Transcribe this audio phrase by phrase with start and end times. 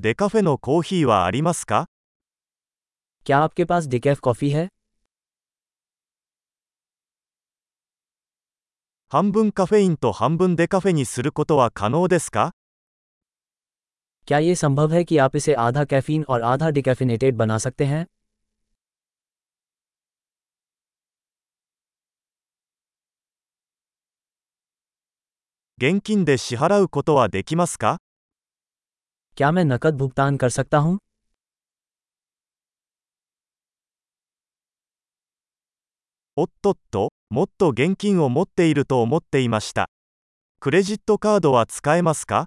[0.00, 1.86] デカフェのコーヒーはありますか
[3.26, 4.68] क्या आपके पास decaf coffee है
[9.08, 12.52] 半分カフェインと半分デカフェにすることは可能ですか
[14.28, 18.06] क्या ये संभव है कि आप इसे आधा कैफीन और आधा डिकैफिनेटेड बना सकते हैं
[25.78, 27.98] 現金で支払うことはできますか
[29.36, 30.98] क्या मैं नकद भुगतान कर सकता हूँ
[36.38, 39.88] おっとっと、もっと現金を持っていると思っていました。
[40.60, 42.46] クレジットカードは使えますか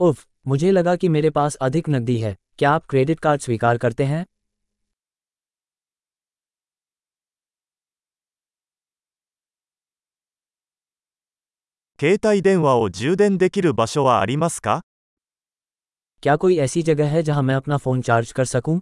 [0.00, 4.04] उफ मुझे लगा कि मेरे पास अधिक नकदी है क्या आप क्रेडिट कार्ड स्वीकार करते
[4.04, 4.24] हैं
[12.00, 14.80] 携帯電話を充電できる場所はありますか
[16.24, 18.80] क्या कोई ऐसी जगह है जहां मैं अपना फ़ोन चार्ज कर सकूं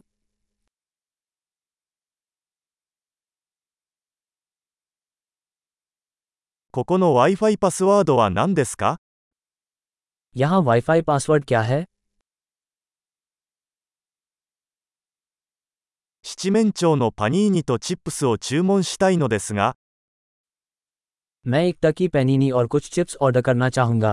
[6.75, 8.99] ここの Wi-Fi パスワードは何ですか
[10.37, 11.85] यहाँ वाईफाई पासवर्ड क्या है
[16.23, 19.75] 七面鳥のパニーニとチップスを注文したいのですが、
[21.47, 24.13] मैं एक टकी पैनीनी और कुछ चिप्स ऑर्डर करना चाहूँगा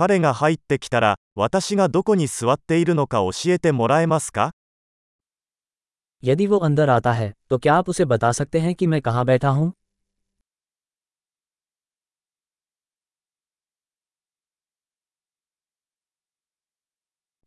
[0.00, 4.52] 彼が入ってきたら、私がどこに座っているのか教えてもらえますか
[6.24, 9.24] यदि वो अंदर आता है तो क्या आप उसे बता सकते हैं कि मैं कहाँ
[9.24, 9.72] बैठा हूँ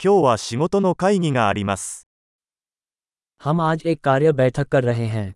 [0.03, 2.07] 今日は仕事の会議があります。
[3.41, 5.35] हम आज एक कार्य बैठक कर रहे हैं